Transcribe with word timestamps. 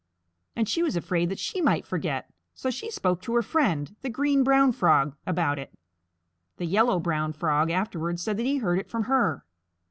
And 0.55 0.67
she 0.67 0.81
was 0.81 0.95
afraid 0.95 1.29
that 1.29 1.37
she 1.37 1.61
might 1.61 1.85
forget, 1.85 2.33
so 2.55 2.71
she 2.71 2.89
spoke 2.89 3.21
to 3.21 3.35
her 3.35 3.43
friend, 3.43 3.95
the 4.01 4.09
Green 4.09 4.43
Brown 4.43 4.71
Frog, 4.71 5.15
about 5.27 5.59
it. 5.59 5.75
The 6.57 6.65
Yellow 6.65 6.99
Brown 6.99 7.33
Frog 7.33 7.69
afterward 7.69 8.19
said 8.19 8.37
that 8.37 8.47
he 8.47 8.57
heard 8.57 8.79
it 8.79 8.89
from 8.89 9.03
her. 9.03 9.45